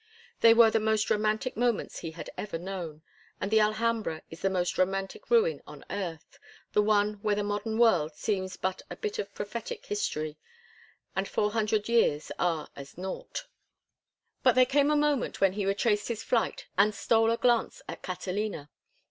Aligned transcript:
They 0.39 0.55
were 0.55 0.71
the 0.71 0.79
most 0.79 1.11
romantic 1.11 1.55
moments 1.55 1.99
he 1.99 2.09
had 2.09 2.31
ever 2.35 2.57
known; 2.57 3.03
and 3.39 3.51
the 3.51 3.59
Alhambra 3.59 4.23
is 4.31 4.39
the 4.41 4.49
most 4.49 4.79
romantic 4.79 5.29
ruin 5.29 5.61
on 5.67 5.85
earth, 5.91 6.39
the 6.73 6.81
one 6.81 7.19
where 7.21 7.35
the 7.35 7.43
modern 7.43 7.77
world 7.77 8.15
seems 8.15 8.57
but 8.57 8.81
a 8.89 8.95
bit 8.95 9.19
of 9.19 9.31
prophetic 9.35 9.85
history, 9.85 10.39
and 11.15 11.27
400 11.27 11.87
years 11.87 12.31
are 12.39 12.67
as 12.75 12.97
naught. 12.97 13.45
But 14.41 14.53
there 14.55 14.65
came 14.65 14.89
a 14.89 14.95
moment 14.95 15.39
when 15.39 15.53
he 15.53 15.67
retraced 15.67 16.07
his 16.07 16.23
flight 16.23 16.65
and 16.79 16.95
stole 16.95 17.29
a 17.29 17.37
glance 17.37 17.83
at 17.87 18.01
Catalina. 18.01 18.71